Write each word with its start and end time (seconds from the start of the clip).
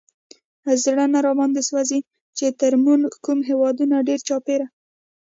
زړه 0.83 1.05
نه 1.13 1.19
راباندې 1.25 1.61
سوزي، 1.69 1.99
چې 2.37 2.45
تر 2.61 2.73
مونږ 2.83 3.01
کوم 3.25 3.39
هېوادونه 3.49 3.97
دي 4.07 4.15
چاپېره 4.27 4.67